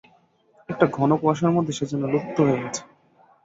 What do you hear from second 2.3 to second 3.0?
হয়ে গেছে।